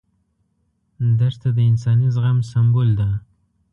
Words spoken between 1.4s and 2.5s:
د انساني زغم